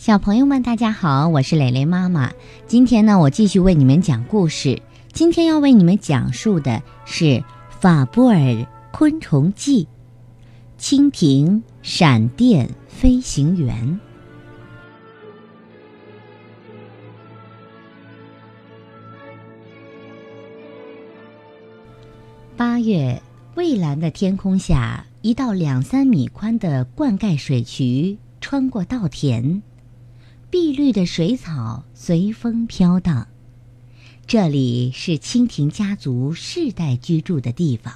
[0.00, 2.32] 小朋友们，大家好，我是蕾蕾妈妈。
[2.66, 4.80] 今天呢，我继续为你们讲故事。
[5.12, 7.24] 今天要为你们讲述的是
[7.68, 9.84] 《法布尔昆虫记》——
[10.80, 14.00] 蜻蜓闪电飞行员。
[22.56, 23.22] 八月，
[23.54, 29.60] 蔚蓝的天空下，一道两三米宽的灌溉水渠穿过稻田。
[30.50, 33.28] 碧绿的水草随风飘荡，
[34.26, 37.94] 这里是蜻蜓家族世代居住的地方。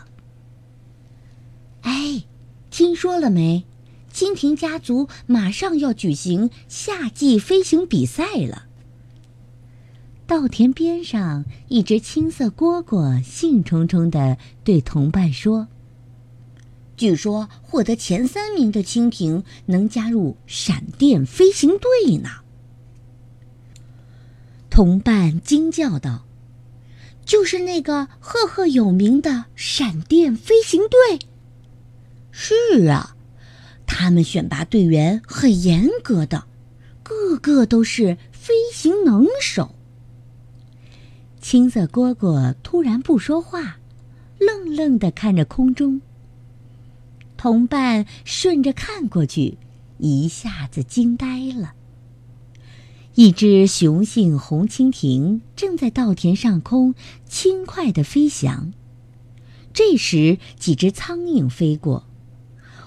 [1.80, 2.22] 哎，
[2.70, 3.64] 听说了没？
[4.12, 8.66] 蜻蜓家族马上要举行夏季飞行比赛了。
[10.28, 15.66] 稻田边上，一只青色蝈蝈兴冲冲地对同伴说
[16.96, 22.30] ：“据说获得前三名的蜻蜓能加入闪电飞行队呢。”
[24.74, 26.24] 同伴惊叫道
[27.24, 31.20] ：“就是那个赫赫有名的闪电飞行队。
[32.32, 33.14] ”“是啊，
[33.86, 36.46] 他们选拔队员很严格的，
[37.04, 39.76] 个个都是飞行能手。”
[41.40, 43.78] 青色蝈蝈突然不说话，
[44.40, 46.00] 愣愣的看着空中。
[47.36, 49.56] 同伴顺着看过去，
[49.98, 51.74] 一下子惊呆了。
[53.16, 56.96] 一只雄性红蜻蜓正在稻田上空
[57.28, 58.72] 轻快地飞翔。
[59.72, 62.06] 这时，几只苍蝇飞过，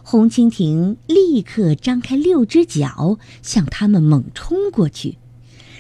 [0.04, 5.18] 红蜻蜓立刻张开六只脚向它们猛冲过去，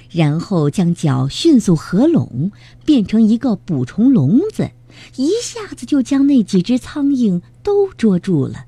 [0.09, 2.53] 然后将脚迅速合拢，
[2.86, 4.72] 变成一个捕虫笼子，
[5.18, 8.64] 一下子就将那几只苍蝇都捉住了。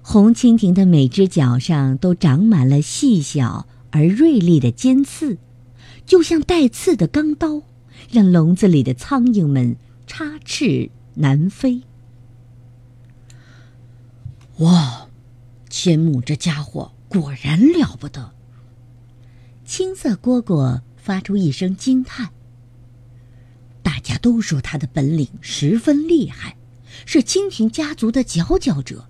[0.00, 3.66] 红蜻蜓的每只脚上都长满了细小。
[3.90, 5.38] 而锐利的尖刺，
[6.06, 7.62] 就像带刺的钢刀，
[8.10, 9.76] 让笼子里的苍蝇们
[10.06, 11.82] 插翅难飞。
[14.58, 15.08] 哇，
[15.70, 18.32] 千木这家伙果然了不得！
[19.64, 22.30] 青色蝈蝈发出一声惊叹。
[23.82, 26.56] 大家都说他的本领十分厉害，
[27.06, 29.08] 是蜻蜓家族的佼佼者。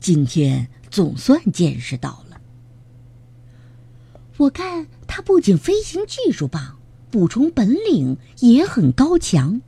[0.00, 2.25] 今天总算见识到了。
[4.38, 6.78] 我看他不仅飞行技术棒，
[7.10, 9.62] 捕虫本领也很高强。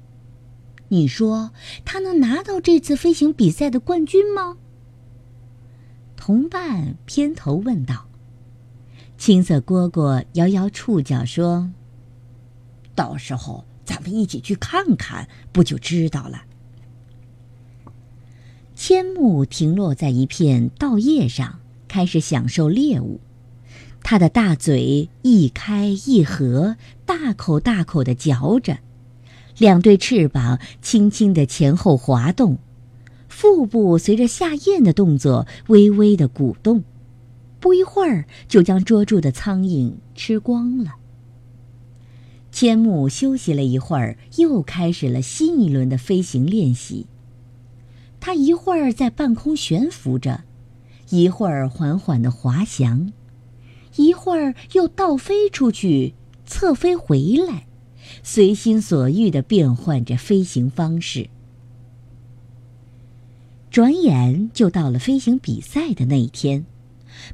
[0.88, 1.52] 你说
[1.84, 4.56] 他能拿到这次飞行比赛的冠军吗？
[6.16, 8.08] 同伴偏头问道。
[9.16, 11.70] 青色蝈蝈摇摇触角说
[12.94, 16.42] ：“到时候咱们一起去看看，不就知道了。”
[18.76, 21.58] 千木停落在一片稻叶上，
[21.88, 23.20] 开始享受猎物。
[24.10, 28.78] 它的大嘴一开一合，大口大口地嚼着，
[29.58, 32.56] 两对翅膀轻轻地前后滑动，
[33.28, 36.84] 腹部随着下咽的动作微微地鼓动，
[37.60, 40.94] 不一会儿就将捉住的苍蝇吃光了。
[42.50, 47.06] 千木休息了一会儿，又开始了新一轮的飞行练习。
[48.20, 50.44] 他一会儿在半空悬浮着，
[51.10, 53.12] 一会儿缓缓地滑翔。
[53.98, 56.14] 一会儿又倒飞出去，
[56.46, 57.66] 侧飞回来，
[58.22, 61.28] 随心所欲地变换着飞行方式。
[63.70, 66.64] 转眼就到了飞行比赛的那一天，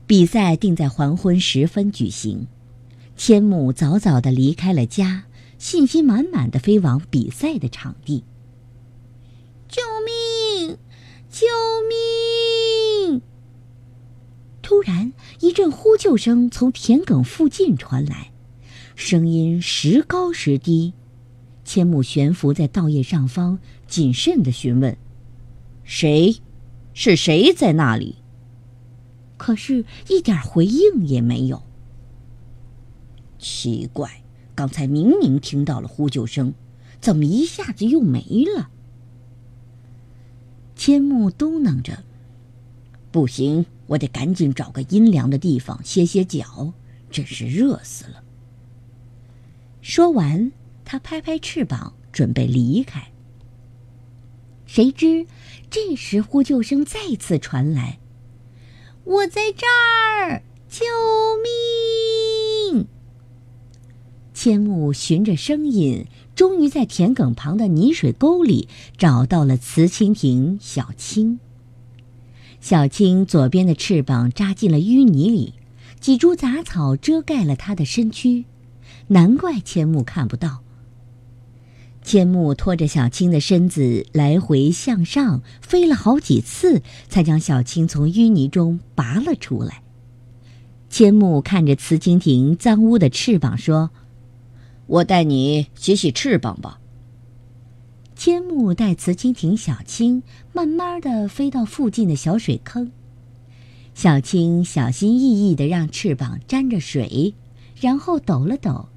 [0.06, 2.46] 比赛定在黄昏时分举行。
[3.16, 5.24] 千木早早地离开了家，
[5.58, 8.24] 信心满满地飞往比赛的场地。
[9.68, 10.76] 救命！
[11.30, 11.46] 救
[11.88, 12.13] 命！
[14.64, 18.32] 突然，一阵呼救声从田埂附近传来，
[18.96, 20.94] 声音时高时低。
[21.66, 24.96] 千木悬浮在稻叶上方，谨慎地询问
[25.84, 26.36] ：“谁？
[26.94, 28.16] 是谁在那里？”
[29.36, 31.62] 可是，一点回应也没有。
[33.38, 34.22] 奇怪，
[34.54, 36.54] 刚才明明听到了呼救声，
[37.02, 38.70] 怎么一下子又没了？
[40.74, 42.02] 千木嘟囔着
[43.12, 46.72] ：“不行。”我得赶紧找个阴凉的地方歇歇脚，
[47.10, 48.22] 真是热死了。
[49.82, 50.52] 说完，
[50.84, 53.12] 他拍拍翅膀，准备离开。
[54.66, 55.26] 谁知，
[55.70, 57.98] 这时呼救声再次传来
[59.04, 60.84] ：“我在这儿，救
[62.72, 62.86] 命！”
[64.32, 71.38] 千木循着声音，终于在田埂旁的泥水沟里找到了雌蜻蜓小青。
[72.64, 75.52] 小青左边的翅膀扎进了淤泥里，
[76.00, 78.46] 几株杂草遮盖了它的身躯，
[79.08, 80.62] 难怪千木看不到。
[82.02, 86.80] 千木拖着小青的身子来回向上飞了好几次，
[87.10, 89.82] 才将小青从淤泥中拔了出来。
[90.88, 93.90] 千木看着雌蜻蜓脏污的翅膀，说
[94.88, 96.80] ：“我带你洗洗翅膀吧。”
[98.24, 100.22] 千木带雌蜻蜓小青
[100.54, 102.90] 慢慢的飞到附近的小水坑，
[103.92, 107.34] 小青小心翼翼的让翅膀沾着水，
[107.78, 108.88] 然后抖了抖，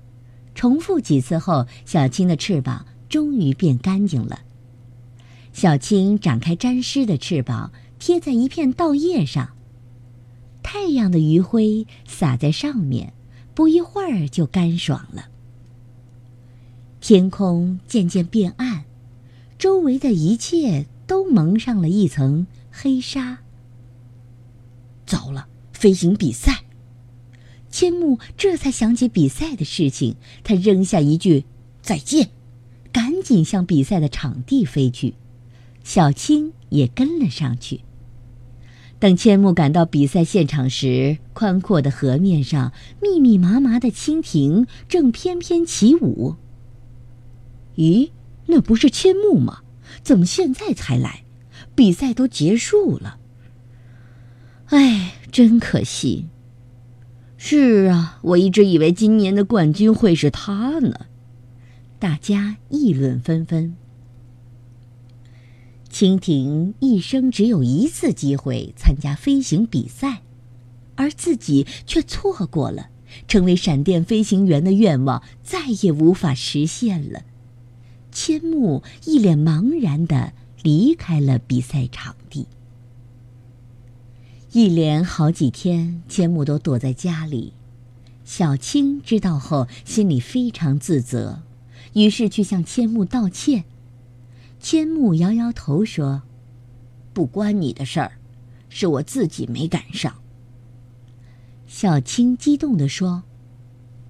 [0.55, 4.39] 重复几次后，小青的翅膀终于变干净了。
[5.51, 9.49] 小青展开沾湿的翅膀，贴在一片稻叶上，
[10.63, 13.11] 太阳的余晖洒在上面，
[13.53, 15.25] 不一会儿就干爽了。
[17.01, 18.76] 天空渐渐变暗。
[19.57, 23.39] 周围的一切都蒙上了一层黑纱。
[25.05, 26.63] 糟了，飞行比赛！
[27.69, 31.45] 千木这才想起比赛的事情，他扔下一句
[31.81, 32.29] “再见”，
[32.91, 35.15] 赶紧向比赛的场地飞去。
[35.83, 37.81] 小青也跟了上去。
[38.99, 46.35] 等千木赶到比赛现场时，宽阔的河面上，密密麻麻的蜻蜓正翩翩起舞。
[47.75, 48.09] 咦？
[48.47, 49.59] 那不是千木吗？
[50.03, 51.23] 怎么现在才来？
[51.75, 53.19] 比赛都结束了。
[54.67, 56.27] 哎，真可惜。
[57.37, 61.07] 是啊，我一直以为今年的冠军会是他呢。
[61.99, 63.75] 大家议论纷纷。
[65.89, 70.21] 蜻蜓一生只有一次机会参加飞行比赛，
[70.95, 72.89] 而自己却错过了，
[73.27, 77.21] 成为闪电飞行员的愿望再也无法实现了。
[78.19, 80.33] 千木一脸茫然的
[80.63, 82.47] 离开了比赛场地。
[84.51, 87.53] 一连好几天，千木都躲在家里。
[88.25, 91.43] 小青知道后，心里非常自责，
[91.93, 93.65] 于是去向千木道歉。
[94.59, 96.23] 千木摇摇头说
[97.13, 98.13] ：“不关你的事儿，
[98.67, 100.15] 是我自己没赶上。”
[101.69, 103.21] 小青激动地说。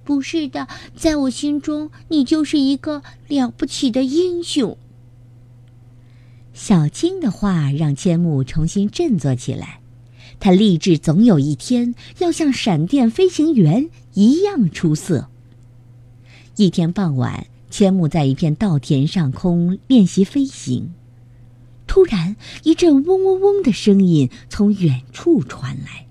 [0.08, 4.78] 不是的，在我心中，你就是一个了不起的英雄。
[6.54, 9.80] 小青的话让千木重新振作起来，
[10.40, 15.28] 他立志总有一天要像闪电飞行员一样出色。
[16.56, 20.94] 一天傍晚，千木在一片稻田上空练习飞行，
[21.86, 26.07] 突然一阵嗡嗡嗡的声音从远处传来。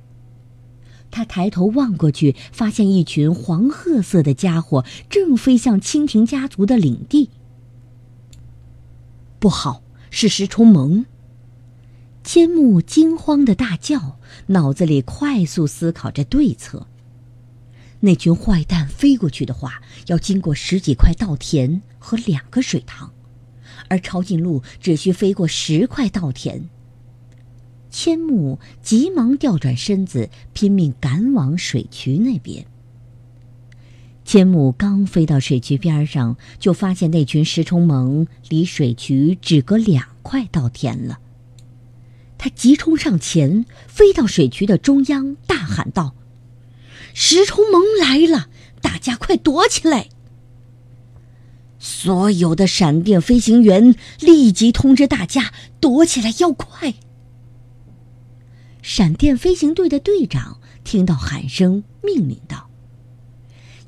[1.10, 7.30] 他抬头望过去，发现一群黄褐色的家伙正飞向蜻蜓家族的领地。
[9.40, 11.06] 不好，是石虫萌！
[12.24, 16.88] 千木惊慌的大叫，脑子里快速思考着对策。
[18.02, 23.12] 那群坏蛋飞过去的话，要经过十几块稻田和两个水塘，
[23.90, 26.70] 而抄近路只需飞过十块稻田。
[27.90, 32.66] 千木急忙调转身子，拼命赶往水渠那边。
[34.26, 41.20] 千木刚飞到水渠边上，就发现那群食虫虻离水渠只隔两块稻田了。
[42.38, 46.14] 他急冲上前，飞到水渠的中央，大喊道
[47.16, 48.50] ：“食虫虻来了，
[48.82, 50.10] 大家快躲起来！”
[51.80, 56.94] 所有的闪电飞行员立即通知大家躲起来，要快！
[58.90, 62.70] 闪电飞行队的队长听到喊声，命令道：“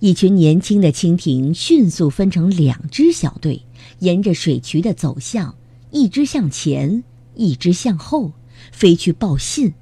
[0.02, 3.64] 一群年轻的蜻蜓迅速分成两支小队，
[4.00, 5.56] 沿着水渠的走向，
[5.92, 8.34] 一支向前，一支向后，
[8.74, 9.74] 飞去报信。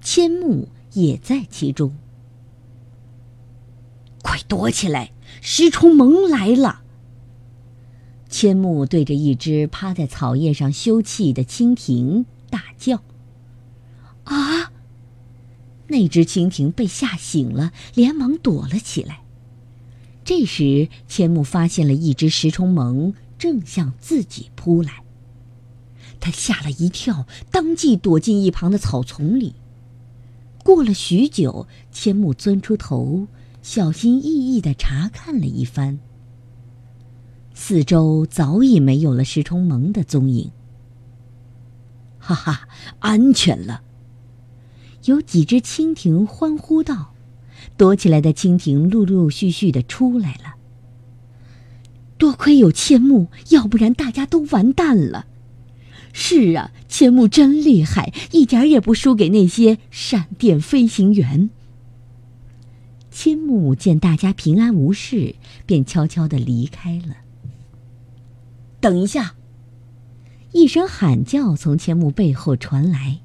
[0.00, 1.96] 千木也在其中。
[4.22, 5.10] 快躲起来！
[5.40, 6.82] 石虫萌来了！”
[8.30, 13.02] 千木对着一只趴在草叶上休憩的蜻蜓大叫。
[14.24, 14.72] 啊！
[15.88, 19.20] 那只蜻蜓被吓醒了，连忙躲了起来。
[20.24, 25.04] 这时，千木发现了一只石虫萌正向自己扑来，
[26.18, 29.54] 他吓了一跳，当即躲进一旁的草丛里。
[30.62, 33.28] 过了许久，千木钻出头，
[33.60, 35.98] 小心翼翼地查看了一番，
[37.52, 40.50] 四周早已没有了石虫萌的踪影。
[42.18, 42.66] 哈哈，
[43.00, 43.82] 安全了！
[45.04, 47.12] 有几只蜻蜓欢呼道
[47.76, 50.54] ：“躲起来的蜻蜓陆陆续续的出来了。
[52.16, 55.26] 多亏有千木，要不然大家都完蛋了。
[56.12, 61.50] 是啊，千木真厉害，一点也不输给那些闪电飞行员。”
[63.10, 65.34] 千木见大家平安无事，
[65.66, 67.16] 便悄悄的离开了。
[68.80, 69.34] 等一下！
[70.52, 73.20] 一声喊叫从千木背后传来，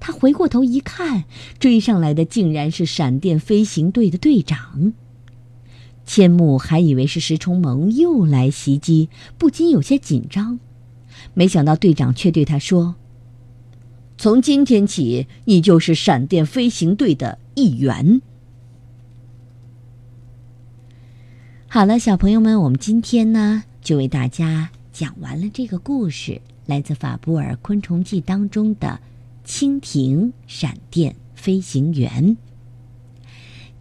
[0.00, 1.24] 他回过头一看，
[1.58, 4.92] 追上来的竟然是闪电飞行队的队长。
[6.06, 10.58] 千木还以为是石崇蒙又来袭击，不禁有些紧张。
[11.34, 12.96] 没想到队长却对他说
[14.18, 18.20] ：“从今天起，你就是闪电飞行队的一员。”
[21.68, 28.98] 好了，小朋友们，我们今天呢就为大家讲完了这个故事，来自法布尔昆虫记当中的
[29.50, 32.36] 蜻蜓闪电飞行员。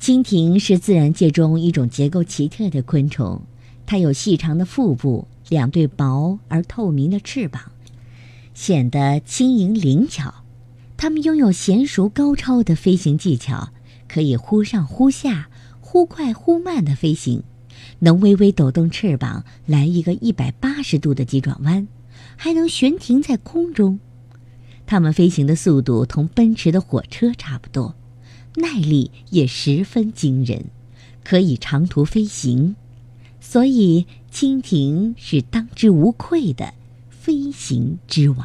[0.01, 3.43] 蜻蜓是自然界中一种结构奇特的昆虫，
[3.85, 7.71] 它有细长的腹部，两对薄而透明的翅膀，
[8.55, 10.33] 显得轻盈灵巧。
[10.97, 13.69] 它们拥有娴熟高超的飞行技巧，
[14.07, 17.43] 可以忽上忽下、忽快忽慢的飞行，
[17.99, 21.87] 能微微抖动翅膀来一个一百八十度的急转弯，
[22.35, 23.99] 还能悬停在空中。
[24.89, 27.93] 它们飞行的速度同奔驰的火车差不多。
[28.55, 30.65] 耐力也十分惊人，
[31.23, 32.75] 可以长途飞行，
[33.39, 36.73] 所以蜻蜓是当之无愧的
[37.11, 38.43] 飞行之王。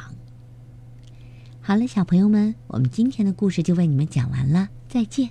[1.62, 5.30] 好了，小朋友们，我们今天的故事就为你们讲完了，再见。